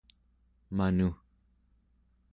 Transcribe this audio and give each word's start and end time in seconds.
manu 0.75 1.07